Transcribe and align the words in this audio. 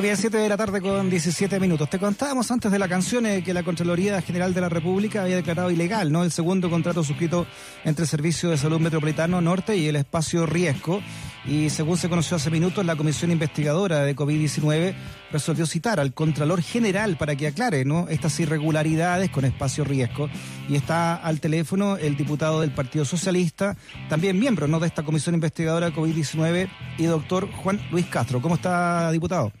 Muy 0.00 0.06
bien, 0.06 0.16
7 0.16 0.38
de 0.38 0.48
la 0.48 0.56
tarde 0.56 0.80
con 0.80 1.10
17 1.10 1.60
minutos. 1.60 1.90
Te 1.90 1.98
contábamos 1.98 2.50
antes 2.50 2.72
de 2.72 2.78
la 2.78 2.88
canción 2.88 3.26
eh, 3.26 3.42
que 3.44 3.52
la 3.52 3.62
Contraloría 3.62 4.22
General 4.22 4.54
de 4.54 4.62
la 4.62 4.70
República 4.70 5.24
había 5.24 5.36
declarado 5.36 5.70
ilegal 5.70 6.10
¿no? 6.10 6.24
el 6.24 6.30
segundo 6.30 6.70
contrato 6.70 7.04
suscrito 7.04 7.46
entre 7.84 8.04
el 8.04 8.08
Servicio 8.08 8.48
de 8.48 8.56
Salud 8.56 8.80
Metropolitano 8.80 9.42
Norte 9.42 9.76
y 9.76 9.88
el 9.88 9.96
Espacio 9.96 10.46
Riesgo. 10.46 11.02
Y 11.44 11.68
según 11.68 11.98
se 11.98 12.08
conoció 12.08 12.38
hace 12.38 12.50
minutos, 12.50 12.86
la 12.86 12.96
Comisión 12.96 13.30
Investigadora 13.30 14.02
de 14.02 14.16
COVID-19 14.16 14.94
resolvió 15.32 15.66
citar 15.66 16.00
al 16.00 16.14
Contralor 16.14 16.62
General 16.62 17.18
para 17.18 17.36
que 17.36 17.48
aclare 17.48 17.84
¿no? 17.84 18.08
estas 18.08 18.40
irregularidades 18.40 19.28
con 19.28 19.44
Espacio 19.44 19.84
Riesgo. 19.84 20.30
Y 20.66 20.76
está 20.76 21.14
al 21.14 21.40
teléfono 21.40 21.98
el 21.98 22.16
diputado 22.16 22.62
del 22.62 22.70
Partido 22.70 23.04
Socialista, 23.04 23.76
también 24.08 24.38
miembro 24.38 24.66
¿no? 24.66 24.80
de 24.80 24.86
esta 24.86 25.02
Comisión 25.02 25.34
Investigadora 25.34 25.90
de 25.90 25.94
COVID-19 25.94 26.70
y 26.96 27.04
doctor 27.04 27.50
Juan 27.52 27.78
Luis 27.90 28.06
Castro. 28.06 28.40
¿Cómo 28.40 28.54
está, 28.54 29.12
diputado? 29.12 29.52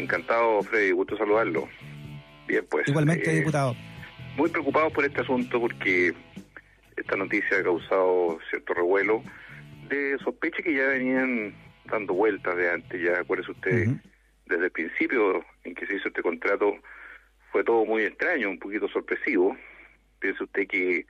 Encantado, 0.00 0.62
Freddy, 0.62 0.92
gusto 0.92 1.16
saludarlo. 1.16 1.68
Bien, 2.48 2.64
pues. 2.70 2.88
Igualmente, 2.88 3.30
eh, 3.30 3.36
diputado. 3.36 3.76
Muy 4.36 4.48
preocupado 4.48 4.90
por 4.90 5.04
este 5.04 5.20
asunto 5.20 5.60
porque 5.60 6.14
esta 6.96 7.16
noticia 7.16 7.58
ha 7.58 7.62
causado 7.62 8.38
cierto 8.48 8.72
revuelo 8.72 9.22
de 9.88 10.16
sospecha 10.24 10.62
que 10.62 10.74
ya 10.74 10.86
venían 10.86 11.54
dando 11.84 12.14
vueltas 12.14 12.56
de 12.56 12.70
antes. 12.70 13.02
Ya 13.02 13.20
acuérdese 13.20 13.52
usted, 13.52 13.88
desde 14.46 14.64
el 14.64 14.70
principio 14.70 15.44
en 15.64 15.74
que 15.74 15.86
se 15.86 15.96
hizo 15.96 16.08
este 16.08 16.22
contrato 16.22 16.74
fue 17.52 17.62
todo 17.62 17.84
muy 17.84 18.02
extraño, 18.04 18.48
un 18.48 18.58
poquito 18.58 18.88
sorpresivo. 18.88 19.54
Piense 20.18 20.44
usted 20.44 20.66
que 20.66 21.04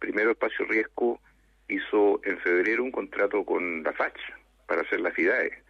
primero 0.00 0.32
Espacio 0.32 0.64
Riesgo 0.66 1.20
hizo 1.68 2.20
en 2.24 2.38
febrero 2.38 2.82
un 2.82 2.90
contrato 2.90 3.44
con 3.44 3.84
la 3.84 3.92
FACH 3.92 4.18
para 4.66 4.82
hacer 4.82 5.00
las 5.00 5.14
FIDAE 5.14 5.61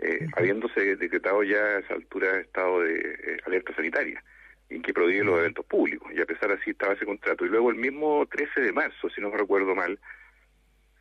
eh, 0.00 0.26
habiéndose 0.36 0.96
decretado 0.96 1.42
ya 1.42 1.58
a 1.58 1.78
esa 1.80 1.94
altura 1.94 2.38
estado 2.40 2.82
de 2.82 2.98
eh, 2.98 3.36
alerta 3.46 3.74
sanitaria, 3.74 4.22
en 4.68 4.82
que 4.82 4.92
prohíbe 4.92 5.24
los 5.24 5.38
eventos 5.38 5.64
públicos, 5.66 6.12
y 6.14 6.20
a 6.20 6.26
pesar 6.26 6.52
así 6.52 6.70
estaba 6.70 6.94
ese 6.94 7.06
contrato. 7.06 7.44
Y 7.44 7.48
luego 7.48 7.70
el 7.70 7.76
mismo 7.76 8.26
13 8.26 8.60
de 8.60 8.72
marzo, 8.72 9.08
si 9.10 9.20
no 9.20 9.30
me 9.30 9.38
recuerdo 9.38 9.74
mal, 9.74 9.98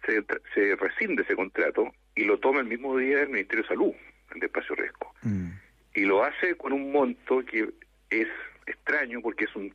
se, 0.06 0.24
se 0.54 0.76
rescinde 0.76 1.24
ese 1.24 1.36
contrato 1.36 1.94
y 2.16 2.24
lo 2.24 2.40
toma 2.40 2.62
el 2.62 2.68
mismo 2.68 2.98
día 2.98 3.22
el 3.22 3.30
Ministerio 3.30 3.64
de 3.64 3.68
Salud, 3.70 3.94
el 4.34 4.40
de 4.40 4.46
Espacio 4.48 4.76
Resco. 4.76 5.14
Mm. 5.22 5.50
Y 5.96 6.02
lo 6.02 6.24
hace 6.24 6.56
con 6.56 6.74
un 6.74 6.92
monto 6.92 7.44
que 7.46 7.70
es 8.10 8.28
extraño 8.66 9.22
porque 9.22 9.46
es 9.46 9.56
un, 9.56 9.74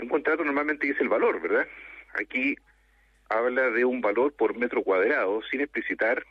un 0.00 0.08
contrato 0.08 0.44
normalmente 0.44 0.86
dice 0.86 1.02
el 1.02 1.08
valor, 1.08 1.40
¿verdad? 1.40 1.66
Aquí 2.14 2.56
habla 3.28 3.70
de 3.70 3.84
un 3.84 4.00
valor 4.00 4.32
por 4.34 4.56
metro 4.56 4.82
cuadrado 4.82 5.40
sin 5.50 5.60
explicitar 5.60 6.24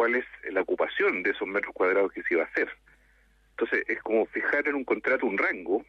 cuál 0.00 0.14
es 0.14 0.24
la 0.50 0.62
ocupación 0.62 1.22
de 1.22 1.32
esos 1.32 1.46
metros 1.46 1.74
cuadrados 1.74 2.10
que 2.10 2.22
se 2.22 2.32
iba 2.32 2.42
a 2.42 2.46
hacer. 2.46 2.70
Entonces, 3.50 3.84
es 3.86 4.00
como 4.00 4.24
fijar 4.24 4.66
en 4.66 4.76
un 4.76 4.84
contrato 4.84 5.26
un 5.26 5.36
rango, 5.36 5.84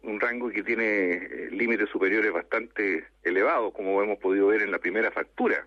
un 0.00 0.18
rango 0.18 0.48
que 0.48 0.62
tiene 0.62 1.12
eh, 1.12 1.48
límites 1.50 1.90
superiores 1.90 2.32
bastante 2.32 3.06
elevados, 3.24 3.74
como 3.74 4.02
hemos 4.02 4.18
podido 4.18 4.46
ver 4.46 4.62
en 4.62 4.70
la 4.70 4.78
primera 4.78 5.10
factura, 5.10 5.66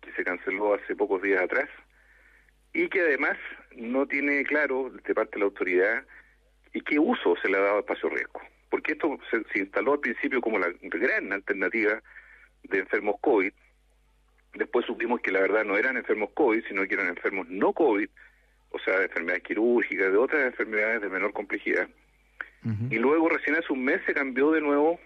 que 0.00 0.10
se 0.14 0.24
canceló 0.24 0.74
hace 0.74 0.96
pocos 0.96 1.22
días 1.22 1.40
atrás, 1.40 1.68
y 2.72 2.88
que 2.88 3.02
además 3.02 3.36
no 3.76 4.08
tiene 4.08 4.42
claro 4.42 4.90
de 4.90 5.14
parte 5.14 5.34
de 5.34 5.38
la 5.38 5.44
autoridad 5.44 6.04
y 6.74 6.80
qué 6.80 6.98
uso 6.98 7.36
se 7.40 7.48
le 7.48 7.58
ha 7.58 7.60
dado 7.60 7.76
a 7.76 7.80
espacio 7.80 8.08
riesgo. 8.08 8.40
Porque 8.70 8.94
esto 8.94 9.16
se, 9.30 9.44
se 9.52 9.60
instaló 9.60 9.92
al 9.92 10.00
principio 10.00 10.40
como 10.40 10.58
la 10.58 10.74
gran 10.82 11.32
alternativa 11.32 12.02
de 12.64 12.78
enfermos 12.80 13.20
COVID, 13.20 13.52
Después 14.58 14.84
supimos 14.86 15.20
que 15.20 15.30
la 15.30 15.40
verdad 15.40 15.64
no 15.64 15.76
eran 15.76 15.96
enfermos 15.96 16.30
COVID, 16.34 16.64
sino 16.66 16.84
que 16.84 16.94
eran 16.94 17.08
enfermos 17.08 17.48
no 17.48 17.72
COVID, 17.72 18.08
o 18.70 18.78
sea, 18.80 18.98
de 18.98 19.04
enfermedades 19.04 19.44
quirúrgicas, 19.44 20.10
de 20.10 20.18
otras 20.18 20.46
enfermedades 20.46 21.00
de 21.00 21.08
menor 21.08 21.32
complejidad. 21.32 21.88
Y 22.90 22.98
luego, 22.98 23.28
recién 23.28 23.54
hace 23.56 23.72
un 23.72 23.84
mes, 23.84 24.00
se 24.04 24.12
cambió 24.12 24.50
de 24.50 24.60
nuevo, 24.60 24.98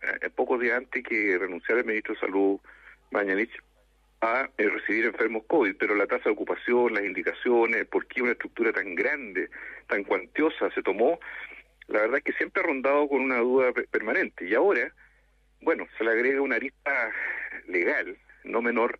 eh, 0.00 0.30
pocos 0.30 0.60
días 0.60 0.78
antes 0.78 1.02
que 1.02 1.36
renunciara 1.36 1.80
el 1.80 1.86
ministro 1.86 2.14
de 2.14 2.20
Salud, 2.20 2.60
Mañanich, 3.10 3.50
a 4.20 4.48
eh, 4.56 4.68
recibir 4.68 5.06
enfermos 5.06 5.42
COVID, 5.48 5.74
pero 5.76 5.96
la 5.96 6.06
tasa 6.06 6.24
de 6.26 6.30
ocupación, 6.30 6.94
las 6.94 7.02
indicaciones, 7.02 7.84
por 7.86 8.06
qué 8.06 8.22
una 8.22 8.32
estructura 8.32 8.72
tan 8.72 8.94
grande, 8.94 9.50
tan 9.88 10.04
cuantiosa 10.04 10.70
se 10.70 10.82
tomó, 10.82 11.18
la 11.88 12.02
verdad 12.02 12.18
es 12.18 12.24
que 12.24 12.32
siempre 12.34 12.62
ha 12.62 12.66
rondado 12.66 13.08
con 13.08 13.20
una 13.20 13.38
duda 13.38 13.72
permanente. 13.90 14.46
Y 14.46 14.54
ahora, 14.54 14.94
bueno, 15.62 15.86
se 15.98 16.04
le 16.04 16.12
agrega 16.12 16.40
una 16.40 16.56
arista 16.56 17.10
legal, 17.66 18.16
no 18.44 18.62
menor, 18.62 18.98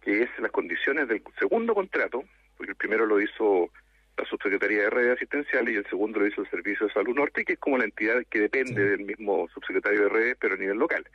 que 0.00 0.22
es 0.22 0.30
las 0.38 0.50
condiciones 0.50 1.08
del 1.08 1.22
segundo 1.38 1.74
contrato, 1.74 2.24
porque 2.56 2.72
el 2.72 2.76
primero 2.76 3.06
lo 3.06 3.20
hizo 3.20 3.70
la 4.16 4.24
Subsecretaría 4.24 4.82
de 4.82 4.90
Redes 4.90 5.16
Asistenciales 5.16 5.74
y 5.74 5.76
el 5.76 5.86
segundo 5.86 6.18
lo 6.20 6.26
hizo 6.26 6.40
el 6.42 6.50
Servicio 6.50 6.86
de 6.86 6.92
Salud 6.92 7.14
Norte, 7.14 7.44
que 7.44 7.54
es 7.54 7.58
como 7.58 7.78
la 7.78 7.84
entidad 7.84 8.24
que 8.28 8.40
depende 8.40 8.90
del 8.90 9.04
mismo 9.04 9.48
subsecretario 9.54 10.02
de 10.02 10.08
Redes, 10.08 10.36
pero 10.40 10.54
a 10.54 10.58
nivel 10.58 10.78
local. 10.78 11.06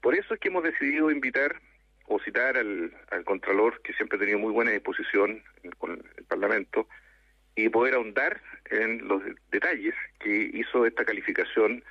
Por 0.00 0.14
eso 0.14 0.34
es 0.34 0.40
que 0.40 0.48
hemos 0.48 0.62
decidido 0.62 1.10
invitar 1.10 1.60
o 2.06 2.20
citar 2.20 2.56
al, 2.56 2.92
al 3.10 3.24
Contralor, 3.24 3.80
que 3.82 3.94
siempre 3.94 4.16
ha 4.16 4.20
tenido 4.20 4.38
muy 4.38 4.52
buena 4.52 4.70
disposición 4.70 5.42
con 5.78 5.92
el 5.92 6.24
Parlamento, 6.24 6.86
y 7.56 7.68
poder 7.68 7.94
ahondar 7.94 8.40
en 8.70 9.06
los 9.06 9.22
detalles 9.50 9.94
que 10.18 10.50
hizo 10.52 10.86
esta 10.86 11.04
calificación 11.04 11.84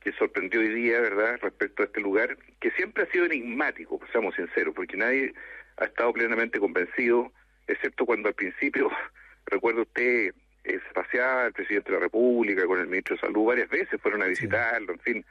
que 0.00 0.12
sorprendió 0.12 0.60
hoy 0.60 0.68
día, 0.68 1.00
¿verdad?, 1.00 1.38
respecto 1.42 1.82
a 1.82 1.86
este 1.86 2.00
lugar, 2.00 2.36
que 2.60 2.70
siempre 2.72 3.04
ha 3.04 3.10
sido 3.10 3.26
enigmático, 3.26 3.98
pues, 3.98 4.10
seamos 4.12 4.34
sinceros, 4.34 4.74
porque 4.74 4.96
nadie 4.96 5.34
ha 5.76 5.84
estado 5.84 6.12
plenamente 6.12 6.58
convencido, 6.58 7.32
excepto 7.66 8.06
cuando 8.06 8.28
al 8.28 8.34
principio, 8.34 8.90
recuerdo 9.46 9.82
usted, 9.82 10.34
eh, 10.64 10.80
se 10.86 10.94
paseaba 10.94 11.46
el 11.46 11.52
presidente 11.52 11.90
de 11.90 11.98
la 11.98 12.04
República 12.04 12.66
con 12.66 12.78
el 12.80 12.86
ministro 12.86 13.16
de 13.16 13.20
Salud 13.22 13.46
varias 13.46 13.68
veces, 13.68 14.00
fueron 14.00 14.22
a 14.22 14.26
visitarlo, 14.26 14.92
en 14.92 15.00
fin, 15.00 15.24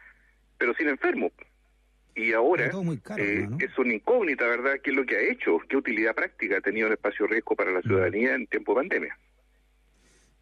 pero 0.58 0.74
sin 0.74 0.90
enfermo. 0.90 1.32
Y 2.16 2.34
ahora 2.34 2.72
eh, 3.18 3.48
es 3.60 3.78
una 3.78 3.94
incógnita, 3.94 4.48
¿verdad?, 4.48 4.80
qué 4.84 4.90
es 4.90 4.96
lo 4.96 5.06
que 5.06 5.18
ha 5.18 5.22
hecho, 5.22 5.60
qué 5.70 5.78
utilidad 5.78 6.16
práctica 6.16 6.58
ha 6.58 6.62
tenido 6.62 6.88
el 6.88 6.94
espacio 6.94 7.28
riesgo 7.28 7.56
para 7.56 7.72
la 7.72 7.82
ciudadanía 7.82 8.34
en 8.34 8.48
tiempo 8.48 8.74
de 8.74 8.80
pandemia. 8.80 9.18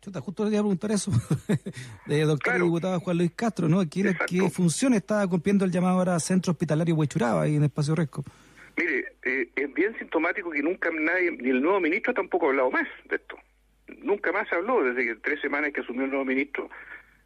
Chuta, 0.05 0.21
justo 0.21 0.43
le 0.43 0.51
quería 0.51 0.61
preguntar 0.61 0.91
eso, 0.91 1.09
de 2.05 2.21
doctor 2.25 2.61
diputado 2.61 2.99
Juan 2.99 3.17
Luis 3.17 3.31
Castro, 3.35 3.67
¿no? 3.67 3.79
¿Qué, 3.89 4.15
¿Qué, 4.27 4.51
función 4.51 4.93
está 4.93 5.25
cumpliendo 5.25 5.65
el 5.65 5.71
llamado 5.71 5.97
ahora 5.97 6.19
Centro 6.19 6.51
Hospitalario 6.51 6.93
Huechuraba 6.93 7.41
ahí 7.41 7.55
en 7.55 7.63
Espacio 7.63 7.95
Resco? 7.95 8.23
Mire, 8.77 9.13
eh, 9.23 9.49
es 9.55 9.73
bien 9.73 9.97
sintomático 9.97 10.51
que 10.51 10.61
nunca 10.61 10.91
nadie, 10.91 11.31
ni 11.31 11.49
el 11.49 11.59
nuevo 11.59 11.79
ministro 11.79 12.13
tampoco 12.13 12.45
ha 12.45 12.49
hablado 12.49 12.69
más 12.69 12.87
de 13.09 13.15
esto. 13.15 13.35
Nunca 14.03 14.31
más 14.31 14.47
se 14.47 14.53
habló, 14.53 14.83
desde 14.83 15.05
que 15.05 15.15
tres 15.15 15.41
semanas 15.41 15.71
que 15.73 15.81
asumió 15.81 16.03
el 16.03 16.11
nuevo 16.11 16.25
ministro, 16.25 16.69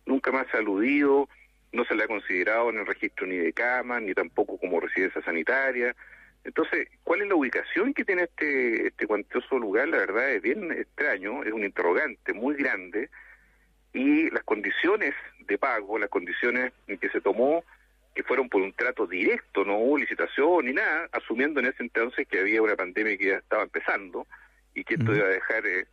nunca 0.06 0.32
más 0.32 0.48
se 0.50 0.56
ha 0.56 0.62
aludido, 0.62 1.28
no 1.74 1.84
se 1.84 1.96
le 1.96 2.06
ha 2.06 2.08
considerado 2.08 2.70
en 2.70 2.78
el 2.78 2.86
registro 2.86 3.28
ni 3.28 3.36
de 3.36 3.52
cama, 3.52 4.00
ni 4.00 4.14
tampoco 4.14 4.58
como 4.58 4.80
residencia 4.80 5.22
sanitaria. 5.22 5.94
Entonces, 6.44 6.88
¿cuál 7.04 7.22
es 7.22 7.28
la 7.28 7.36
ubicación 7.36 7.94
que 7.94 8.06
tiene 8.06 8.24
este, 8.24 8.88
este 8.88 9.08
cuantioso 9.08 9.60
lugar? 9.60 9.88
La 9.90 9.98
verdad 9.98 10.32
es 10.32 10.42
bien 10.42 10.72
extraño, 10.72 11.44
es 11.44 11.52
un 11.52 11.64
interrogante 11.64 12.34
muy 12.34 12.56
grande 12.56 13.10
y 13.94 14.30
las 14.30 14.44
condiciones 14.44 15.14
de 15.40 15.58
pago, 15.58 15.98
las 16.00 16.10
condiciones 16.10 16.74
en 16.88 16.98
que 16.98 17.10
se 17.10 17.22
tomó, 17.22 17.64
que 18.16 18.24
fueron 18.24 18.50
por 18.50 18.62
un 18.62 18.74
trato 18.74 19.08
directo, 19.08 19.66
no 19.66 19.78
hubo 19.78 19.98
licitación 19.98 20.66
ni 20.66 20.74
nada, 20.74 21.10
asumiendo 21.12 21.60
en 21.60 21.68
ese 21.68 21.84
entonces 21.84 22.28
que 22.28 22.40
había 22.40 22.62
una 22.62 22.76
pandemia 22.76 23.18
que 23.18 23.26
ya 23.28 23.38
estaba 23.38 23.64
empezando 23.64 24.28
y 24.74 24.84
que 24.84 24.96
esto 24.96 25.14
iba 25.14 25.26
a 25.26 25.30
dejar 25.30 25.66
eh, 25.66 25.88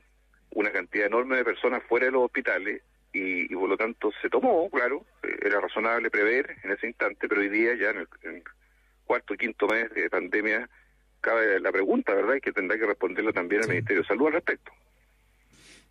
una 0.50 0.70
cantidad 0.70 1.06
enorme 1.06 1.36
de 1.36 1.44
personas 1.44 1.82
fuera 1.84 2.06
de 2.06 2.12
los 2.12 2.24
hospitales 2.24 2.82
y, 3.12 3.54
por 3.54 3.68
lo 3.68 3.76
tanto 3.76 4.10
se 4.20 4.28
tomó, 4.28 4.68
claro, 4.70 5.04
eh, 5.22 5.36
era 5.42 5.60
razonable 5.60 6.10
prever 6.10 6.56
en 6.62 6.72
ese 6.72 6.86
instante, 6.86 7.28
pero 7.28 7.40
hoy 7.40 7.48
día 7.48 7.74
ya 7.74 7.90
en 7.90 7.98
el, 7.98 8.42
cuarto 9.06 9.34
y 9.34 9.39
quinto 9.39 9.67
mes 9.67 9.91
de 9.94 10.11
pandemia, 10.11 10.69
cabe 11.21 11.61
la 11.61 11.72
pregunta, 11.72 12.15
¿verdad? 12.15 12.34
Y 12.34 12.41
que 12.41 12.53
tendrá 12.53 12.78
que 12.78 12.87
responderlo 12.87 13.33
también 13.33 13.62
el 13.62 13.69
Ministerio 13.69 14.03
de 14.03 14.09
Salud 14.09 14.27
al 14.27 14.34
respecto. 14.34 14.72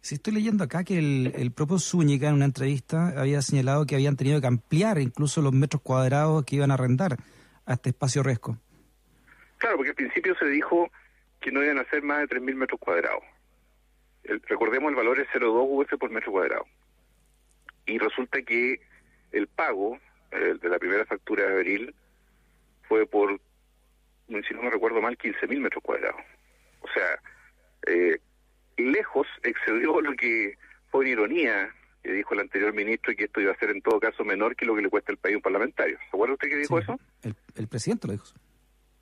Si 0.02 0.16
estoy 0.16 0.34
leyendo 0.34 0.64
acá 0.64 0.84
que 0.84 1.00
el, 1.00 1.52
propio 1.52 1.80
Zúñiga 1.80 2.30
en 2.30 2.36
una 2.36 2.46
entrevista 2.46 3.20
había 3.20 3.42
señalado 3.42 3.88
que 3.88 3.96
habían 3.96 4.16
tenido 4.16 4.40
que 4.40 4.46
ampliar 4.46 5.00
incluso 5.00 5.42
los 5.42 5.52
metros 5.52 5.82
cuadrados 5.82 6.46
que 6.46 6.58
iban 6.58 6.70
a 6.70 6.76
arrendar 6.76 7.18
a 7.66 7.74
este 7.74 7.90
espacio 7.90 8.22
resco. 8.22 8.56
Claro, 9.58 9.78
porque 9.78 9.90
al 9.90 9.96
principio 9.96 10.36
se 10.38 10.46
dijo 10.46 10.92
que 11.42 11.52
no 11.52 11.64
iban 11.64 11.80
a 11.80 11.90
ser 11.90 12.04
más 12.04 12.20
de 12.20 12.28
3.000 12.38 12.54
metros 12.54 12.80
cuadrados. 12.80 13.24
recordemos 14.24 14.92
el 14.92 14.96
valor 14.96 15.20
es 15.20 15.28
0,2 15.34 15.66
UF 15.68 16.00
por 16.00 16.12
metro 16.12 16.32
cuadrado. 16.32 16.66
Y 17.88 17.98
resulta 17.98 18.44
que 18.44 18.80
el 19.32 19.48
pago 19.48 20.00
de 20.32 20.70
la 20.70 20.78
primera 20.78 21.06
factura 21.06 21.46
de 21.46 21.54
abril 21.54 21.96
fue 22.88 23.06
por, 23.06 23.40
si 24.28 24.54
no 24.54 24.64
me 24.64 24.70
recuerdo 24.70 25.02
mal, 25.02 25.18
15.000 25.18 25.60
metros 25.60 25.84
cuadrados. 25.84 26.22
O 26.82 26.88
sea, 26.94 27.20
eh, 27.88 28.20
lejos 28.78 29.28
excedió 29.44 30.02
lo 30.02 30.14
que 30.16 30.58
fue 30.90 31.02
una 31.02 31.10
ironía 31.10 31.70
que 32.04 32.12
dijo 32.12 32.34
el 32.34 32.42
anterior 32.42 32.74
ministro 32.74 33.12
y 33.12 33.16
que 33.16 33.26
esto 33.26 33.42
iba 33.42 33.52
a 33.52 33.58
ser 33.58 33.72
en 33.72 33.82
todo 33.82 34.00
caso 34.00 34.24
menor 34.24 34.56
que 34.56 34.66
lo 34.66 34.76
que 34.76 34.84
le 34.84 34.90
cuesta 34.90 35.12
el 35.12 35.18
país 35.18 35.36
un 35.36 35.42
parlamentario. 35.42 35.98
¿Se 35.98 36.08
acuerda 36.08 36.34
usted 36.34 36.50
que 36.50 36.58
dijo 36.58 36.80
eso? 36.80 37.00
El, 37.24 37.68
presidente 37.68 38.08
lo 38.08 38.14
dijo. 38.14 38.26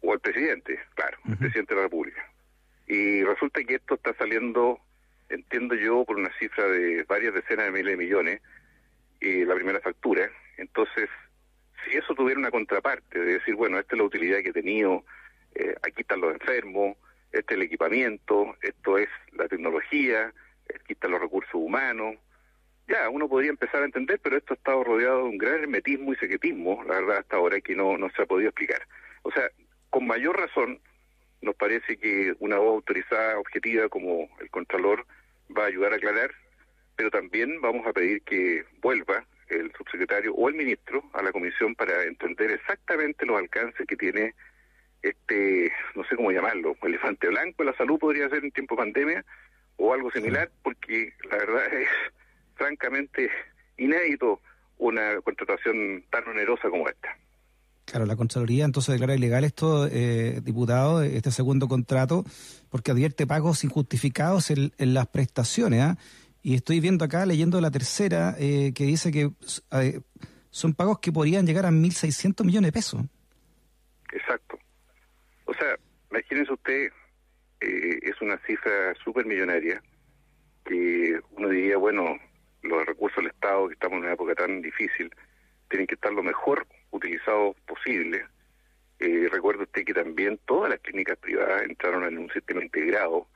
O 0.01 0.13
el 0.13 0.19
presidente, 0.19 0.79
claro, 0.95 1.17
el 1.27 1.37
presidente 1.37 1.73
de 1.73 1.81
la 1.81 1.87
República. 1.87 2.31
Y 2.87 3.23
resulta 3.23 3.63
que 3.63 3.75
esto 3.75 3.95
está 3.95 4.13
saliendo 4.15 4.79
entiendo 5.33 5.75
yo, 5.75 6.05
por 6.05 6.17
una 6.17 6.31
cifra 6.39 6.67
de 6.67 7.03
varias 7.03 7.33
decenas 7.33 7.65
de 7.65 7.71
miles 7.71 7.97
de 7.97 7.97
millones, 7.97 8.41
y 9.19 9.45
la 9.45 9.55
primera 9.55 9.79
factura. 9.79 10.29
Entonces, 10.57 11.09
si 11.85 11.97
eso 11.97 12.13
tuviera 12.13 12.39
una 12.39 12.51
contraparte, 12.51 13.19
de 13.19 13.33
decir, 13.33 13.55
bueno, 13.55 13.79
esta 13.79 13.95
es 13.95 13.99
la 13.99 14.05
utilidad 14.05 14.39
que 14.39 14.49
he 14.49 14.53
tenido, 14.53 15.03
eh, 15.55 15.75
aquí 15.81 16.01
están 16.01 16.21
los 16.21 16.33
enfermos, 16.33 16.97
este 17.31 17.53
es 17.53 17.57
el 17.59 17.65
equipamiento, 17.65 18.55
esto 18.61 18.97
es 18.97 19.09
la 19.31 19.47
tecnología, 19.47 20.33
aquí 20.69 20.93
están 20.93 21.11
los 21.11 21.21
recursos 21.21 21.53
humanos, 21.55 22.15
ya, 22.87 23.09
uno 23.09 23.29
podría 23.29 23.49
empezar 23.49 23.81
a 23.81 23.85
entender, 23.85 24.19
pero 24.21 24.37
esto 24.37 24.53
ha 24.53 24.57
estado 24.57 24.83
rodeado 24.83 25.19
de 25.19 25.29
un 25.29 25.37
gran 25.37 25.61
hermetismo 25.61 26.11
y 26.11 26.17
secretismo, 26.17 26.83
la 26.83 26.95
verdad, 26.95 27.17
hasta 27.19 27.37
ahora, 27.37 27.61
que 27.61 27.75
no, 27.75 27.97
no 27.97 28.09
se 28.09 28.21
ha 28.21 28.25
podido 28.25 28.49
explicar. 28.49 28.85
O 29.21 29.31
sea, 29.31 29.49
con 29.89 30.05
mayor 30.05 30.37
razón, 30.37 30.79
nos 31.41 31.55
parece 31.55 31.97
que 31.97 32.33
una 32.39 32.57
voz 32.57 32.75
autorizada, 32.75 33.39
objetiva, 33.39 33.87
como 33.87 34.29
el 34.39 34.49
Contralor, 34.49 35.05
va 35.55 35.63
a 35.63 35.67
ayudar 35.67 35.93
a 35.93 35.95
aclarar, 35.95 36.31
pero 36.95 37.09
también 37.09 37.61
vamos 37.61 37.87
a 37.87 37.93
pedir 37.93 38.21
que 38.23 38.65
vuelva 38.81 39.25
el 39.59 39.71
subsecretario 39.77 40.33
o 40.33 40.49
el 40.49 40.55
ministro 40.55 41.03
a 41.13 41.21
la 41.21 41.31
comisión 41.31 41.75
para 41.75 42.03
entender 42.03 42.51
exactamente 42.51 43.25
los 43.25 43.37
alcances 43.37 43.85
que 43.87 43.95
tiene 43.95 44.33
este, 45.01 45.71
no 45.95 46.03
sé 46.05 46.15
cómo 46.15 46.31
llamarlo, 46.31 46.75
elefante 46.81 47.27
blanco 47.27 47.63
de 47.63 47.71
la 47.71 47.77
salud 47.77 47.99
podría 47.99 48.29
ser 48.29 48.43
en 48.43 48.51
tiempo 48.51 48.75
de 48.75 48.83
pandemia 48.83 49.25
o 49.77 49.93
algo 49.93 50.09
similar, 50.11 50.49
porque 50.63 51.13
la 51.29 51.37
verdad 51.37 51.73
es 51.73 51.89
francamente 52.55 53.29
inédito 53.77 54.39
una 54.77 55.19
contratación 55.21 56.03
tan 56.09 56.27
onerosa 56.27 56.69
como 56.69 56.87
esta. 56.87 57.17
Claro, 57.85 58.05
la 58.05 58.15
Contraloría 58.15 58.65
entonces 58.65 58.93
declara 58.93 59.15
ilegal 59.15 59.43
esto, 59.43 59.87
eh, 59.87 60.39
diputado, 60.41 61.03
este 61.03 61.31
segundo 61.31 61.67
contrato, 61.67 62.23
porque 62.69 62.91
advierte 62.91 63.27
pagos 63.27 63.63
injustificados 63.63 64.51
en, 64.51 64.71
las 64.77 65.07
prestaciones. 65.07 65.81
¿ah? 65.81 65.97
Y 66.43 66.55
estoy 66.55 66.79
viendo 66.79 67.05
acá, 67.05 67.25
leyendo 67.25 67.59
la 67.61 67.71
tercera, 67.71 68.35
eh, 68.37 68.73
que 68.75 68.83
dice 68.83 69.11
que 69.11 69.31
eh, 69.71 70.01
son 70.49 70.73
pagos 70.73 70.99
que 70.99 71.11
podrían 71.11 71.47
llegar 71.47 71.65
a 71.65 71.71
1.600 71.71 72.45
millones 72.45 72.67
de 72.67 72.73
pesos. 72.73 73.01
Exacto. 74.11 74.59
O 75.45 75.53
sea, 75.53 75.75
imagínense 76.11 76.53
usted, 76.53 76.91
es 77.59 78.21
una 78.21 78.37
cifra 78.45 78.93
súper 79.03 79.25
millonaria, 79.25 79.81
que 80.65 81.19
uno 81.31 81.49
diría, 81.49 81.77
bueno, 81.77 82.17
los 82.63 82.85
recursos 82.85 83.17
del 83.17 83.31
Estado, 83.31 83.67
que 83.67 83.73
estamos 83.73 83.97
en 83.97 84.03
una 84.03 84.13
época 84.13 84.35
tan 84.35 84.61
difícil, 84.61 85.11
tienen 85.69 85.87
que 85.87 85.95
estar 85.95 86.11
lo 86.11 86.23
mejor 86.23 86.67
utilizados 86.91 87.55
posible. 87.61 88.25
Eh, 88.99 89.27
recuerde 89.31 89.63
usted 89.63 89.83
que 89.83 89.93
también 89.93 90.39
todas 90.45 90.69
las 90.69 90.79
clínicas 90.79 91.17
privadas 91.17 91.63
entraron 91.63 92.05
en 92.05 92.17
un 92.17 92.29
sistema 92.31 92.63
integrado, 92.63 93.27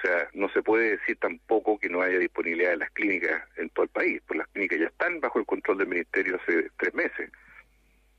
sea, 0.00 0.28
no 0.34 0.48
se 0.50 0.62
puede 0.62 0.96
decir 0.96 1.16
tampoco 1.18 1.78
que 1.78 1.88
no 1.88 2.02
haya 2.02 2.18
disponibilidad 2.18 2.70
de 2.70 2.76
las 2.78 2.90
clínicas 2.90 3.42
en 3.56 3.70
todo 3.70 3.84
el 3.84 3.90
país, 3.90 4.22
pues 4.26 4.38
las 4.38 4.48
clínicas 4.48 4.78
ya 4.78 4.86
están 4.86 5.20
bajo 5.20 5.38
el 5.38 5.46
control 5.46 5.78
del 5.78 5.88
Ministerio 5.88 6.36
hace 6.36 6.70
tres 6.78 6.94
meses, 6.94 7.30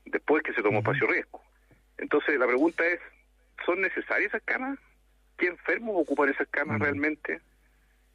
después 0.05 0.43
que 0.43 0.53
se 0.53 0.61
tomó 0.61 0.79
espacio 0.79 1.07
riesgo. 1.07 1.41
Entonces, 1.97 2.37
la 2.39 2.47
pregunta 2.47 2.85
es, 2.85 2.99
¿son 3.65 3.81
necesarias 3.81 4.29
esas 4.29 4.43
camas? 4.43 4.79
¿Qué 5.37 5.47
enfermos 5.47 5.95
ocupan 5.97 6.29
esas 6.29 6.47
camas 6.49 6.79
realmente? 6.79 7.41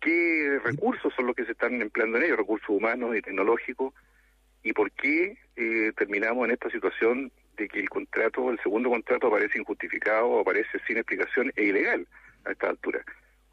qué 0.05 0.61
recursos 0.63 1.13
son 1.15 1.27
los 1.27 1.35
que 1.35 1.47
se 1.47 1.53
están 1.53 1.81
empleando 1.81 2.19
en 2.19 2.25
ellos, 2.25 2.37
recursos 2.37 2.69
humanos 2.69 3.17
y 3.17 3.23
tecnológicos, 3.23 3.95
y 4.63 4.73
por 4.75 4.91
qué 4.93 5.39
eh, 5.57 5.93
terminamos 5.97 6.45
en 6.45 6.53
esta 6.53 6.71
situación 6.71 7.33
de 7.57 7.69
que 7.69 7.81
el 7.81 7.89
contrato, 7.89 8.51
el 8.51 8.61
segundo 8.61 8.91
contrato 8.91 9.29
aparece 9.29 9.59
injustificado 9.59 10.41
aparece 10.41 10.79
sin 10.87 10.99
explicación 10.99 11.53
e 11.57 11.65
ilegal 11.65 12.07
a 12.45 12.53
esta 12.53 12.69
altura. 12.69 13.03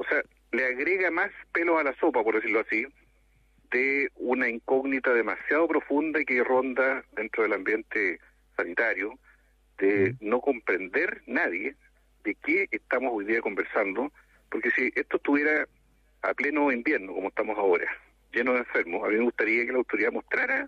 O 0.01 0.03
sea, 0.03 0.23
le 0.51 0.65
agrega 0.65 1.11
más 1.11 1.29
pelo 1.53 1.77
a 1.77 1.83
la 1.83 1.93
sopa, 1.99 2.23
por 2.23 2.33
decirlo 2.33 2.61
así, 2.61 2.87
de 3.69 4.09
una 4.15 4.49
incógnita 4.49 5.13
demasiado 5.13 5.67
profunda 5.67 6.19
y 6.19 6.25
que 6.25 6.43
ronda 6.43 7.05
dentro 7.11 7.43
del 7.43 7.53
ambiente 7.53 8.19
sanitario, 8.57 9.19
de 9.77 10.15
no 10.19 10.41
comprender 10.41 11.21
nadie 11.27 11.75
de 12.23 12.33
qué 12.33 12.67
estamos 12.71 13.11
hoy 13.13 13.25
día 13.25 13.41
conversando, 13.41 14.11
porque 14.49 14.71
si 14.71 14.91
esto 14.95 15.17
estuviera 15.17 15.67
a 16.23 16.33
pleno 16.33 16.71
invierno, 16.71 17.13
como 17.13 17.27
estamos 17.29 17.55
ahora, 17.59 17.85
lleno 18.33 18.53
de 18.53 18.59
enfermos, 18.59 19.03
a 19.03 19.09
mí 19.09 19.17
me 19.17 19.25
gustaría 19.25 19.67
que 19.67 19.71
la 19.71 19.77
autoridad 19.77 20.11
mostrara 20.11 20.67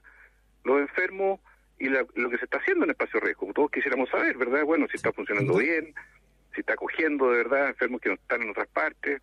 los 0.63 0.79
enfermos 0.79 1.39
y 1.79 1.89
lo 1.89 2.29
que 2.29 2.37
se 2.37 2.45
está 2.45 2.59
haciendo 2.59 2.85
en 2.85 2.91
el 2.91 2.93
espacio 2.93 3.19
riesgo. 3.19 3.51
Todos 3.51 3.71
quisiéramos 3.71 4.11
saber, 4.11 4.37
¿verdad? 4.37 4.63
Bueno, 4.63 4.85
si 4.91 4.97
está 4.97 5.11
funcionando 5.11 5.57
bien, 5.57 5.95
si 6.53 6.61
está 6.61 6.75
cogiendo 6.75 7.31
de 7.31 7.37
verdad 7.37 7.69
enfermos 7.69 8.01
que 8.01 8.09
no 8.09 8.15
están 8.15 8.41
en 8.41 8.49
otras 8.49 8.67
partes, 8.67 9.21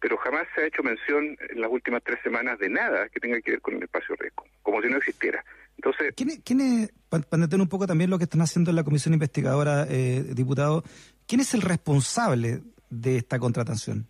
pero 0.00 0.16
jamás 0.16 0.46
se 0.54 0.62
ha 0.62 0.66
hecho 0.66 0.82
mención 0.82 1.36
en 1.48 1.60
las 1.60 1.70
últimas 1.70 2.02
tres 2.02 2.18
semanas 2.22 2.58
de 2.58 2.70
nada 2.70 3.08
que 3.08 3.20
tenga 3.20 3.40
que 3.40 3.52
ver 3.52 3.60
con 3.60 3.74
el 3.74 3.82
espacio 3.82 4.14
riesgo, 4.16 4.46
como 4.62 4.80
si 4.80 4.88
no 4.88 4.96
existiera. 4.96 5.44
Entonces, 5.76 6.14
¿quién 6.16 6.30
es, 6.30 6.40
quién 6.44 6.60
es 6.60 6.92
para 7.08 7.24
entender 7.30 7.60
un 7.60 7.68
poco 7.68 7.86
también 7.86 8.10
lo 8.10 8.18
que 8.18 8.24
están 8.24 8.40
haciendo 8.40 8.70
en 8.70 8.76
la 8.76 8.84
comisión 8.84 9.14
investigadora, 9.14 9.86
eh, 9.88 10.24
diputado, 10.34 10.82
quién 11.26 11.40
es 11.40 11.54
el 11.54 11.62
responsable 11.62 12.60
de 12.88 13.16
esta 13.16 13.38
contratación? 13.38 14.06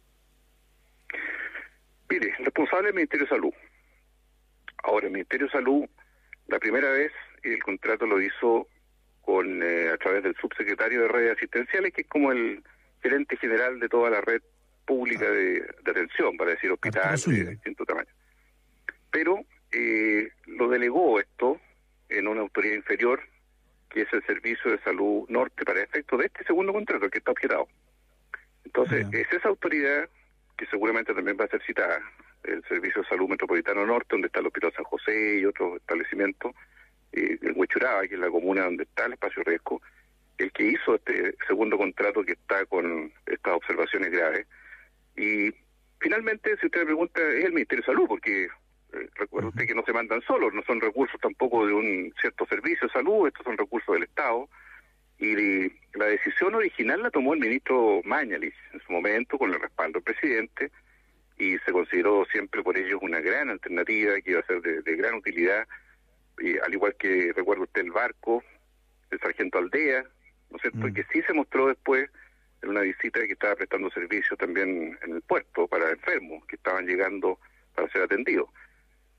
Mire, 2.08 2.34
el 2.38 2.44
responsable 2.44 2.88
es 2.88 2.90
el 2.90 2.96
Ministerio 2.96 3.26
de 3.26 3.30
Salud. 3.30 3.52
Ahora, 4.82 5.06
el 5.06 5.12
Ministerio 5.12 5.46
de 5.46 5.52
Salud, 5.52 5.84
la 6.48 6.58
primera 6.58 6.90
vez 6.90 7.12
el 7.42 7.62
contrato 7.62 8.06
lo 8.06 8.20
hizo 8.20 8.66
con 9.30 9.62
eh, 9.62 9.90
a 9.94 9.96
través 9.96 10.24
del 10.24 10.34
subsecretario 10.34 11.02
de 11.02 11.08
redes 11.08 11.36
asistenciales, 11.36 11.92
que 11.94 12.00
es 12.00 12.08
como 12.08 12.32
el 12.32 12.64
gerente 13.00 13.36
general 13.36 13.78
de 13.78 13.88
toda 13.88 14.10
la 14.10 14.20
red 14.20 14.42
pública 14.84 15.26
ah. 15.28 15.32
de, 15.32 15.64
atención, 15.88 16.36
para 16.36 16.50
decir 16.50 16.72
hospitales 16.72 17.24
de 17.26 17.50
distinto 17.50 17.86
tamaño. 17.86 18.08
Pero 19.12 19.44
eh, 19.70 20.32
lo 20.46 20.68
delegó 20.68 21.20
esto 21.20 21.60
en 22.08 22.26
una 22.26 22.40
autoridad 22.40 22.74
inferior, 22.74 23.20
que 23.88 24.02
es 24.02 24.12
el 24.12 24.26
Servicio 24.26 24.72
de 24.72 24.80
Salud 24.80 25.26
Norte, 25.28 25.64
para 25.64 25.80
efecto 25.80 26.16
de 26.16 26.26
este 26.26 26.42
segundo 26.42 26.72
contrato, 26.72 27.08
que 27.08 27.18
está 27.18 27.30
objetado. 27.30 27.68
Entonces, 28.64 29.06
es 29.12 29.32
esa 29.32 29.48
autoridad 29.48 30.08
que 30.58 30.66
seguramente 30.66 31.14
también 31.14 31.36
va 31.40 31.44
a 31.44 31.48
ser 31.48 31.62
citada, 31.64 32.00
el 32.42 32.64
Servicio 32.64 33.02
de 33.02 33.08
Salud 33.08 33.28
Metropolitano 33.28 33.86
Norte, 33.86 34.08
donde 34.10 34.26
está 34.26 34.40
el 34.40 34.46
Hospital 34.48 34.72
San 34.74 34.84
José 34.84 35.38
y 35.38 35.44
otros 35.44 35.76
establecimientos, 35.76 36.52
eh, 37.12 37.38
en 37.40 37.52
Huechuraba, 37.56 38.06
que 38.06 38.14
es 38.14 38.20
la 38.20 38.30
comuna 38.30 38.64
donde 38.64 38.84
está 38.84 39.06
el 39.06 39.14
espacio 39.14 39.42
riesgo, 39.44 39.80
el 40.38 40.52
que 40.52 40.64
hizo 40.64 40.94
este 40.94 41.34
segundo 41.46 41.76
contrato 41.76 42.24
que 42.24 42.32
está 42.32 42.64
con 42.66 43.12
estas 43.26 43.54
observaciones 43.54 44.10
graves. 44.10 44.46
Y 45.16 45.52
finalmente, 45.98 46.56
si 46.58 46.66
usted 46.66 46.80
me 46.80 46.86
pregunta, 46.86 47.20
es 47.20 47.44
el 47.44 47.52
Ministerio 47.52 47.82
de 47.82 47.92
Salud, 47.92 48.08
porque 48.08 48.44
eh, 48.44 49.08
recuerda 49.14 49.48
usted 49.48 49.66
que 49.66 49.74
no 49.74 49.84
se 49.84 49.92
mandan 49.92 50.22
solos, 50.22 50.54
no 50.54 50.62
son 50.62 50.80
recursos 50.80 51.20
tampoco 51.20 51.66
de 51.66 51.74
un 51.74 52.14
cierto 52.20 52.46
servicio 52.46 52.86
de 52.88 52.92
salud, 52.92 53.26
estos 53.26 53.44
son 53.44 53.58
recursos 53.58 53.94
del 53.94 54.04
Estado 54.04 54.48
y 55.20 55.68
la 55.98 56.06
decisión 56.06 56.54
original 56.54 57.02
la 57.02 57.10
tomó 57.10 57.34
el 57.34 57.40
ministro 57.40 58.00
Mañalich 58.04 58.54
en 58.72 58.80
su 58.80 58.90
momento 58.90 59.36
con 59.36 59.52
el 59.52 59.60
respaldo 59.60 60.00
del 60.00 60.14
presidente 60.14 60.70
y 61.36 61.58
se 61.58 61.72
consideró 61.72 62.24
siempre 62.32 62.62
por 62.62 62.76
ellos 62.76 63.00
una 63.02 63.20
gran 63.20 63.50
alternativa 63.50 64.18
que 64.22 64.30
iba 64.30 64.40
a 64.40 64.46
ser 64.46 64.62
de, 64.62 64.96
gran 64.96 65.14
utilidad, 65.14 65.68
y, 66.40 66.58
al 66.58 66.72
igual 66.72 66.94
que 66.96 67.32
recuerdo 67.34 67.64
usted 67.64 67.82
el 67.82 67.92
barco, 67.92 68.42
el 69.10 69.20
sargento 69.20 69.58
Aldea, 69.58 70.04
¿no 70.50 70.56
es 70.56 70.62
cierto? 70.62 70.88
Mm. 70.88 70.94
que 70.94 71.04
sí 71.12 71.22
se 71.22 71.32
mostró 71.32 71.68
después 71.68 72.08
en 72.62 72.70
una 72.70 72.80
visita 72.80 73.20
que 73.20 73.32
estaba 73.32 73.56
prestando 73.56 73.90
servicio 73.90 74.36
también 74.36 74.98
en 75.02 75.14
el 75.14 75.22
puerto 75.22 75.66
para 75.66 75.90
enfermos 75.90 76.44
que 76.46 76.56
estaban 76.56 76.86
llegando 76.86 77.38
para 77.74 77.88
ser 77.90 78.02
atendidos. 78.02 78.48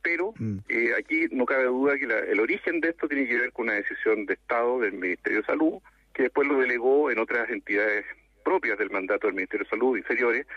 Pero 0.02 0.34
mm. 0.38 0.60
eh, 0.70 0.92
aquí 0.98 1.28
no 1.32 1.46
cabe 1.46 1.66
duda 1.66 1.98
que 1.98 2.06
el 2.06 2.40
origen 2.40 2.82
de 2.82 2.90
esto 2.90 3.08
tiene 3.08 3.28
que 3.28 3.38
ver 3.38 3.52
con 3.52 3.66
una 3.66 3.76
decisión 3.76 4.26
de 4.26 4.34
Estado 4.34 4.80
del 4.80 4.94
Ministerio 4.94 5.42
de 5.42 5.46
Salud, 5.46 5.82
que 6.14 6.24
después 6.24 6.48
lo 6.48 6.60
delegó 6.60 7.12
en 7.12 7.20
otras 7.20 7.50
entidades 7.50 8.06
propias 8.44 8.78
del 8.78 8.90
mandato 8.90 9.28
del 9.28 9.36
Ministerio 9.36 9.66
de 9.66 9.70
Salud, 9.70 9.98
inferiores, 9.98 10.48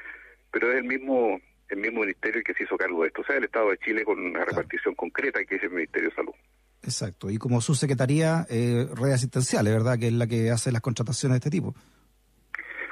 pero 0.50 0.70
es 0.70 0.78
el 0.78 0.84
mismo 0.84 1.40
el 1.68 1.78
mismo 1.78 2.00
ministerio 2.00 2.38
el 2.38 2.44
que 2.44 2.54
se 2.54 2.64
hizo 2.64 2.76
cargo 2.76 3.02
de 3.02 3.08
esto, 3.08 3.22
o 3.22 3.24
sea, 3.24 3.36
el 3.36 3.44
Estado 3.44 3.70
de 3.70 3.78
Chile 3.78 4.04
con 4.04 4.18
una 4.18 4.44
repartición 4.44 4.94
concreta 4.94 5.44
que 5.44 5.56
es 5.56 5.62
el 5.62 5.70
Ministerio 5.70 6.10
de 6.10 6.14
Salud. 6.14 6.34
Exacto, 6.82 7.30
y 7.30 7.38
como 7.38 7.60
subsecretaría, 7.60 8.46
eh, 8.50 8.86
red 8.94 9.12
asistencial, 9.12 9.64
¿verdad? 9.64 9.98
Que 9.98 10.08
es 10.08 10.12
la 10.12 10.26
que 10.26 10.50
hace 10.50 10.70
las 10.70 10.82
contrataciones 10.82 11.34
de 11.34 11.38
este 11.38 11.50
tipo. 11.50 11.74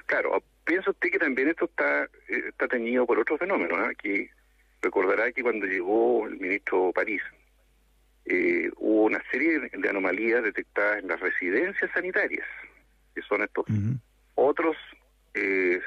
Claro, 0.06 0.42
piensa 0.64 0.90
usted 0.90 1.10
que 1.10 1.18
también 1.18 1.48
esto 1.48 1.66
está, 1.66 2.04
eh, 2.04 2.48
está 2.48 2.68
teñido 2.68 3.06
por 3.06 3.18
otro 3.18 3.36
fenómeno, 3.36 3.76
¿no? 3.76 3.88
que 4.02 4.30
recordará 4.80 5.30
que 5.32 5.42
cuando 5.42 5.66
llegó 5.66 6.26
el 6.26 6.38
ministro 6.38 6.92
París, 6.92 7.22
eh, 8.24 8.70
hubo 8.76 9.04
una 9.04 9.22
serie 9.30 9.60
de 9.72 9.88
anomalías 9.88 10.42
detectadas 10.42 10.98
en 10.98 11.08
las 11.08 11.20
residencias 11.20 11.90
sanitarias, 11.92 12.46
que 13.14 13.22
son 13.22 13.42
estos 13.42 13.66
otros, 14.34 14.76
eh, 15.34 15.80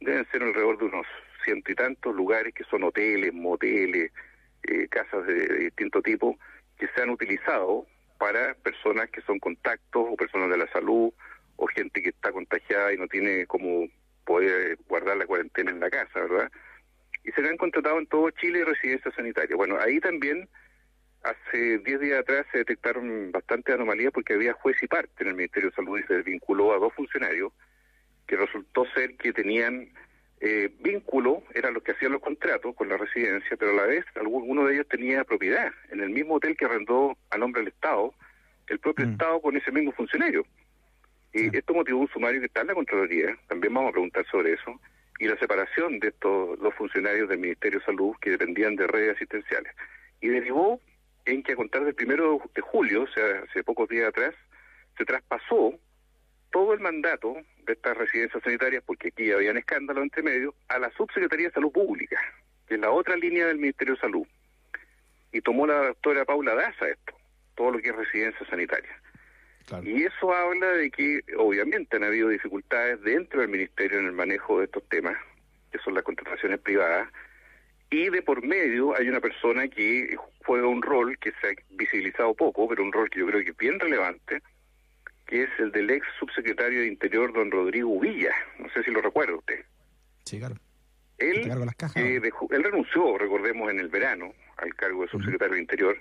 deben 0.00 0.26
ser 0.30 0.42
alrededor 0.42 0.78
de 0.78 0.84
unos 0.86 1.06
ciento 1.46 1.72
y 1.72 1.74
tantos 1.74 2.14
lugares 2.14 2.52
que 2.52 2.64
son 2.64 2.84
hoteles, 2.84 3.32
moteles, 3.32 4.12
eh, 4.64 4.88
casas 4.88 5.26
de, 5.26 5.46
distinto 5.70 6.02
tipo, 6.02 6.38
que 6.76 6.88
se 6.88 7.02
han 7.02 7.08
utilizado 7.08 7.86
para 8.18 8.54
personas 8.56 9.08
que 9.10 9.22
son 9.22 9.38
contactos 9.38 10.06
o 10.06 10.16
personas 10.16 10.50
de 10.50 10.58
la 10.58 10.70
salud 10.72 11.10
o 11.56 11.66
gente 11.68 12.02
que 12.02 12.10
está 12.10 12.32
contagiada 12.32 12.92
y 12.92 12.98
no 12.98 13.08
tiene 13.08 13.46
como 13.46 13.88
poder 14.26 14.76
guardar 14.86 15.16
la 15.16 15.26
cuarentena 15.26 15.70
en 15.70 15.80
la 15.80 15.88
casa, 15.88 16.20
¿verdad? 16.20 16.50
y 17.26 17.32
se 17.32 17.46
han 17.46 17.56
contratado 17.56 17.98
en 17.98 18.06
todo 18.06 18.30
Chile 18.30 18.64
residencias 18.64 19.12
sanitarias. 19.14 19.56
Bueno, 19.56 19.78
ahí 19.80 19.98
también 19.98 20.48
hace 21.24 21.78
10 21.78 22.00
días 22.00 22.20
atrás 22.20 22.46
se 22.52 22.58
detectaron 22.58 23.32
bastantes 23.32 23.74
anomalías 23.74 24.12
porque 24.12 24.34
había 24.34 24.52
juez 24.52 24.80
y 24.80 24.86
parte 24.86 25.24
en 25.24 25.28
el 25.28 25.34
Ministerio 25.34 25.70
de 25.70 25.74
Salud 25.74 25.98
y 25.98 26.04
se 26.04 26.22
vinculó 26.22 26.72
a 26.72 26.78
dos 26.78 26.94
funcionarios 26.94 27.52
que 28.28 28.36
resultó 28.36 28.86
ser 28.94 29.16
que 29.16 29.32
tenían 29.32 29.88
eh, 30.40 30.70
vínculo, 30.80 31.42
eran 31.54 31.74
los 31.74 31.82
que 31.82 31.92
hacían 31.92 32.12
los 32.12 32.20
contratos 32.20 32.74
con 32.74 32.88
la 32.88 32.96
residencia, 32.96 33.56
pero 33.56 33.72
a 33.72 33.74
la 33.74 33.86
vez 33.86 34.04
alguno 34.16 34.64
de 34.64 34.74
ellos 34.74 34.88
tenía 34.88 35.24
propiedad 35.24 35.72
en 35.90 36.00
el 36.00 36.10
mismo 36.10 36.34
hotel 36.34 36.56
que 36.56 36.66
arrendó 36.66 37.16
a 37.30 37.38
nombre 37.38 37.62
del 37.62 37.72
Estado, 37.72 38.12
el 38.68 38.78
propio 38.78 39.06
mm. 39.06 39.12
Estado 39.12 39.40
con 39.40 39.56
ese 39.56 39.72
mismo 39.72 39.92
funcionario. 39.92 40.44
Y 41.32 41.56
esto 41.56 41.74
motivó 41.74 42.00
un 42.00 42.08
sumario 42.08 42.40
que 42.40 42.46
está 42.46 42.62
en 42.62 42.68
la 42.68 42.74
Contraloría, 42.74 43.36
también 43.48 43.72
vamos 43.72 43.90
a 43.90 43.92
preguntar 43.92 44.26
sobre 44.30 44.54
eso, 44.54 44.80
y 45.18 45.26
la 45.26 45.38
separación 45.38 45.98
de 45.98 46.08
estos 46.08 46.58
dos 46.58 46.74
funcionarios 46.74 47.28
del 47.28 47.38
Ministerio 47.38 47.78
de 47.78 47.84
Salud 47.84 48.14
que 48.20 48.30
dependían 48.30 48.76
de 48.76 48.86
redes 48.86 49.16
asistenciales. 49.16 49.72
Y 50.20 50.28
derivó 50.28 50.80
en 51.24 51.42
que 51.42 51.52
a 51.52 51.56
contar 51.56 51.84
del 51.84 51.94
primero 51.94 52.40
de 52.54 52.62
julio, 52.62 53.02
o 53.02 53.08
sea, 53.08 53.42
hace 53.48 53.64
pocos 53.64 53.88
días 53.88 54.08
atrás, 54.08 54.34
se 54.96 55.04
traspasó 55.04 55.78
todo 56.50 56.74
el 56.74 56.80
mandato 56.80 57.36
de 57.64 57.72
estas 57.72 57.96
residencias 57.96 58.42
sanitarias, 58.42 58.82
porque 58.86 59.08
aquí 59.08 59.30
había 59.30 59.50
un 59.50 59.58
escándalo 59.58 60.02
entre 60.02 60.22
medio, 60.22 60.54
a 60.68 60.78
la 60.78 60.90
Subsecretaría 60.90 61.48
de 61.48 61.54
Salud 61.54 61.72
Pública, 61.72 62.20
que 62.66 62.74
es 62.74 62.80
la 62.80 62.90
otra 62.90 63.16
línea 63.16 63.46
del 63.46 63.58
Ministerio 63.58 63.94
de 63.94 64.00
Salud. 64.00 64.26
Y 65.32 65.40
tomó 65.40 65.66
la 65.66 65.88
doctora 65.88 66.24
Paula 66.24 66.54
Daza 66.54 66.88
esto, 66.88 67.14
todo 67.54 67.72
lo 67.72 67.78
que 67.78 67.90
es 67.90 67.96
residencia 67.96 68.46
sanitaria. 68.46 69.00
Y 69.82 70.04
eso 70.04 70.32
habla 70.32 70.68
de 70.68 70.90
que 70.90 71.20
obviamente 71.36 71.96
han 71.96 72.04
habido 72.04 72.28
dificultades 72.28 73.02
dentro 73.02 73.40
del 73.40 73.50
Ministerio 73.50 73.98
en 73.98 74.06
el 74.06 74.12
manejo 74.12 74.60
de 74.60 74.66
estos 74.66 74.88
temas, 74.88 75.16
que 75.72 75.78
son 75.78 75.94
las 75.94 76.04
contrataciones 76.04 76.60
privadas, 76.60 77.08
y 77.90 78.08
de 78.10 78.22
por 78.22 78.44
medio 78.44 78.96
hay 78.96 79.08
una 79.08 79.20
persona 79.20 79.68
que 79.68 80.16
juega 80.44 80.66
un 80.66 80.82
rol 80.82 81.18
que 81.18 81.32
se 81.40 81.48
ha 81.48 81.54
visibilizado 81.70 82.34
poco, 82.34 82.68
pero 82.68 82.82
un 82.82 82.92
rol 82.92 83.10
que 83.10 83.20
yo 83.20 83.26
creo 83.26 83.42
que 83.42 83.50
es 83.50 83.56
bien 83.56 83.78
relevante, 83.78 84.42
que 85.26 85.42
es 85.42 85.50
el 85.58 85.72
del 85.72 85.90
ex 85.90 86.06
subsecretario 86.18 86.80
de 86.80 86.86
Interior, 86.86 87.32
don 87.32 87.50
Rodrigo 87.50 87.98
Villa. 87.98 88.32
No 88.58 88.68
sé 88.70 88.82
si 88.82 88.90
lo 88.90 89.00
recuerda 89.02 89.34
usted. 89.34 89.64
Sí, 90.24 90.38
claro. 90.38 90.56
Él, 91.18 91.50
eh, 91.96 92.20
él 92.50 92.64
renunció, 92.64 93.16
recordemos, 93.18 93.70
en 93.70 93.80
el 93.80 93.88
verano 93.88 94.32
al 94.58 94.74
cargo 94.74 95.02
de 95.02 95.08
subsecretario 95.08 95.54
de 95.54 95.60
Interior 95.60 95.96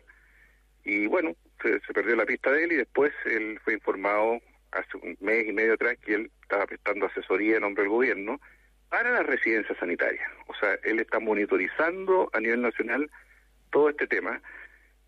y 0.85 1.07
bueno, 1.07 1.35
se, 1.61 1.79
perdió 1.93 2.15
la 2.15 2.25
pista 2.25 2.51
de 2.51 2.63
él 2.63 2.71
y 2.71 2.75
después 2.75 3.11
él 3.25 3.59
fue 3.63 3.73
informado 3.73 4.39
hace 4.71 4.97
un 5.01 5.17
mes 5.19 5.47
y 5.47 5.51
medio 5.51 5.73
atrás 5.73 5.97
que 6.05 6.13
él 6.13 6.31
estaba 6.43 6.67
prestando 6.67 7.07
asesoría 7.07 7.55
en 7.55 7.63
nombre 7.63 7.83
del 7.83 7.91
gobierno 7.91 8.39
para 8.89 9.09
las 9.09 9.25
residencias 9.25 9.77
sanitarias. 9.79 10.29
O 10.47 10.53
sea, 10.53 10.77
él 10.83 10.99
está 10.99 11.19
monitorizando 11.19 12.29
a 12.33 12.39
nivel 12.39 12.61
nacional 12.61 13.09
todo 13.71 13.89
este 13.89 14.05
tema 14.05 14.39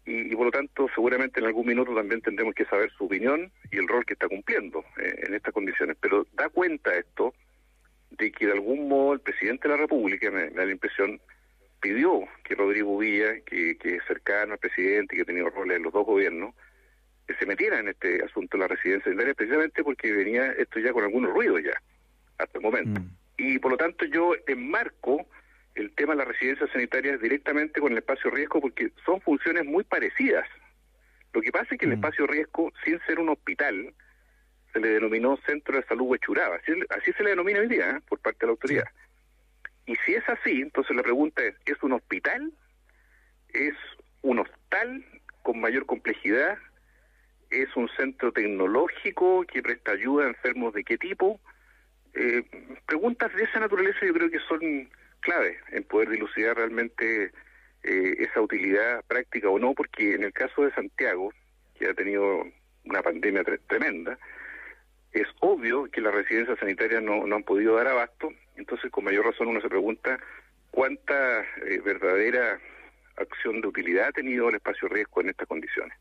y, 0.07 0.33
por 0.35 0.45
lo 0.45 0.51
tanto 0.51 0.87
seguramente 0.95 1.41
en 1.41 1.47
algún 1.47 1.67
minuto 1.67 1.93
también 1.93 2.21
tendremos 2.21 2.55
que 2.55 2.65
saber 2.65 2.89
su 2.91 3.05
opinión 3.05 3.51
y 3.69 3.77
el 3.77 3.87
rol 3.87 4.05
que 4.05 4.13
está 4.13 4.29
cumpliendo 4.29 4.79
eh, 4.97 5.25
en 5.27 5.33
estas 5.33 5.53
condiciones. 5.53 5.97
Pero 5.99 6.25
da 6.33 6.47
cuenta 6.47 6.95
esto 6.95 7.33
de 8.11 8.31
que 8.31 8.45
de 8.45 8.53
algún 8.53 8.87
modo 8.87 9.13
el 9.13 9.19
presidente 9.19 9.67
de 9.67 9.73
la 9.73 9.81
República, 9.81 10.31
me, 10.31 10.49
da 10.49 10.65
la 10.65 10.71
impresión, 10.71 11.19
pidió 11.81 12.21
que 12.45 12.55
Rodrigo 12.55 12.97
Villa, 12.97 13.41
que, 13.45 13.77
es 13.83 14.03
cercano 14.07 14.53
al 14.53 14.59
presidente 14.59 15.13
y 15.13 15.17
que 15.17 15.21
ha 15.23 15.25
tenido 15.25 15.49
roles 15.49 15.77
en 15.77 15.83
los 15.83 15.91
dos 15.91 16.05
gobiernos, 16.05 16.55
que 17.27 17.35
se 17.35 17.45
metiera 17.45 17.79
en 17.79 17.89
este 17.89 18.23
asunto 18.23 18.55
de 18.55 18.61
la 18.61 18.69
residencia 18.69 19.11
sanitaria, 19.11 19.33
precisamente 19.33 19.83
porque 19.83 20.13
venía 20.13 20.53
esto 20.53 20.79
ya 20.79 20.93
con 20.93 21.03
algunos 21.03 21.33
ruidos 21.33 21.61
ya, 21.61 21.81
hasta 22.37 22.57
el 22.57 22.63
momento. 22.63 23.01
Mm. 23.01 23.09
Y 23.39 23.59
por 23.59 23.71
lo 23.71 23.77
tanto 23.77 24.05
yo 24.05 24.33
enmarco 24.47 25.27
el 25.77 25.91
tema 25.91 26.13
de 26.13 26.17
las 26.17 26.27
residencias 26.27 26.69
sanitarias 26.71 27.21
directamente 27.21 27.79
con 27.79 27.91
el 27.91 27.99
espacio 27.99 28.31
riesgo 28.31 28.59
porque 28.59 28.91
son 29.05 29.21
funciones 29.21 29.63
muy 29.65 29.83
parecidas. 29.83 30.47
Lo 31.33 31.41
que 31.41 31.51
pasa 31.51 31.67
es 31.71 31.79
que 31.79 31.85
el 31.85 31.91
mm. 31.91 31.95
espacio 31.95 32.25
riesgo, 32.25 32.71
sin 32.83 32.99
ser 33.01 33.19
un 33.19 33.29
hospital, 33.29 33.93
se 34.73 34.79
le 34.79 34.89
denominó 34.89 35.37
Centro 35.45 35.77
de 35.77 35.85
Salud 35.85 36.07
Huechuraba. 36.07 36.55
Así, 36.89 37.13
se 37.13 37.23
le 37.23 37.29
denomina 37.31 37.59
hoy 37.59 37.67
día 37.67 37.91
¿eh? 37.91 38.01
por 38.09 38.19
parte 38.19 38.39
de 38.41 38.45
la 38.47 38.51
autoridad. 38.51 38.87
Y 39.85 39.95
si 40.05 40.15
es 40.15 40.27
así, 40.27 40.61
entonces 40.61 40.95
la 40.95 41.03
pregunta 41.03 41.43
es, 41.43 41.55
¿es 41.65 41.81
un 41.83 41.93
hospital? 41.93 42.51
¿Es 43.49 43.75
un 44.23 44.39
hostal 44.39 45.05
con 45.43 45.61
mayor 45.61 45.85
complejidad? 45.85 46.57
¿Es 47.51 47.73
un 47.75 47.87
centro 47.89 48.31
tecnológico 48.31 49.45
que 49.45 49.61
presta 49.61 49.91
ayuda 49.91 50.25
a 50.25 50.29
enfermos 50.29 50.73
de 50.73 50.83
qué 50.83 50.97
tipo? 50.97 51.39
Eh, 52.15 52.43
preguntas 52.87 53.33
de 53.35 53.43
esa 53.43 53.59
naturaleza 53.59 53.99
yo 54.05 54.13
creo 54.13 54.31
que 54.31 54.39
son 54.49 54.89
clave 55.19 55.57
en 55.71 55.83
poder 55.83 56.09
dilucidar 56.09 56.57
realmente 56.57 57.31
eh, 57.83 58.15
esa 58.19 58.41
utilidad 58.41 59.03
práctica 59.05 59.49
o 59.49 59.59
no, 59.59 59.73
porque 59.73 60.15
en 60.15 60.23
el 60.23 60.33
caso 60.33 60.63
de 60.63 60.73
Santiago, 60.73 61.31
que 61.77 61.87
ha 61.87 61.93
tenido 61.93 62.45
una 62.85 63.01
pandemia 63.01 63.43
tremenda, 63.67 64.17
es 65.11 65.27
obvio 65.39 65.85
que 65.91 66.01
las 66.01 66.13
residencias 66.13 66.59
sanitarias 66.59 67.01
no, 67.01 67.25
no, 67.25 67.35
han 67.35 67.43
podido 67.43 67.75
dar 67.75 67.87
abasto, 67.87 68.29
entonces 68.55 68.91
con 68.91 69.03
mayor 69.03 69.25
razón 69.25 69.47
uno 69.47 69.61
se 69.61 69.69
pregunta 69.69 70.19
cuánta 70.71 71.41
eh, 71.41 71.81
verdadera 71.83 72.59
acción 73.15 73.61
de 73.61 73.67
utilidad 73.67 74.09
ha 74.09 74.11
tenido 74.11 74.49
el 74.49 74.55
espacio 74.55 74.87
riesgo 74.87 75.21
en 75.21 75.29
estas 75.29 75.47
condiciones. 75.47 75.97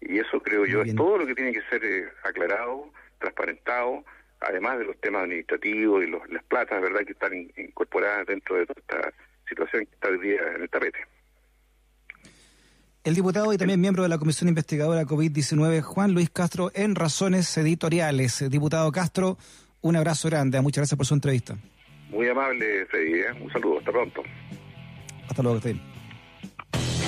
Y 0.00 0.18
eso 0.18 0.40
creo 0.40 0.64
yo 0.64 0.82
es 0.82 0.94
todo 0.94 1.18
lo 1.18 1.26
que 1.26 1.34
tiene 1.34 1.52
que 1.52 1.62
ser 1.62 1.84
eh, 1.84 2.08
aclarado, 2.22 2.92
transparentado, 3.18 4.04
además 4.40 4.78
de 4.78 4.84
los 4.84 5.00
temas 5.00 5.22
administrativos 5.22 6.04
y 6.04 6.10
las 6.32 6.44
platas, 6.44 6.80
¿verdad?, 6.80 7.00
que 7.04 7.12
están 7.12 7.32
incorporadas 7.56 8.26
dentro 8.26 8.56
de 8.56 8.66
toda 8.66 8.80
esta 8.80 9.12
situación 9.48 9.86
que 9.86 9.94
está 9.94 10.08
hoy 10.08 10.18
día 10.18 10.40
en 10.54 10.62
el 10.62 10.70
tapete. 10.70 10.98
El 13.04 13.14
diputado 13.14 13.52
y 13.52 13.56
también 13.56 13.80
miembro 13.80 14.02
de 14.02 14.08
la 14.08 14.18
Comisión 14.18 14.48
Investigadora 14.48 15.04
COVID-19, 15.04 15.80
Juan 15.80 16.12
Luis 16.12 16.28
Castro, 16.30 16.70
en 16.74 16.94
Razones 16.94 17.56
Editoriales. 17.56 18.50
Diputado 18.50 18.92
Castro, 18.92 19.38
un 19.80 19.96
abrazo 19.96 20.28
grande. 20.28 20.60
Muchas 20.60 20.82
gracias 20.82 20.96
por 20.98 21.06
su 21.06 21.14
entrevista. 21.14 21.56
Muy 22.10 22.28
amable, 22.28 22.86
Freddy. 22.86 23.20
¿eh? 23.20 23.32
Un 23.40 23.50
saludo. 23.50 23.78
Hasta 23.78 23.92
pronto. 23.92 24.22
Hasta 25.28 25.42
luego, 25.42 25.60
Freddy. 25.60 25.80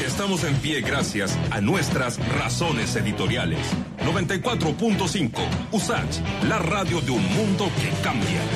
Estamos 0.06 0.44
en 0.44 0.54
pie 0.56 0.80
gracias 0.80 1.38
a 1.50 1.60
nuestras 1.60 2.18
razones 2.38 2.96
editoriales. 2.96 3.58
94.5 4.04 5.30
USACH, 5.73 6.21
la 6.49 6.59
radio 6.59 7.00
de 7.00 7.11
un 7.11 7.23
mundo 7.35 7.71
que 7.80 7.90
cambia. 8.02 8.40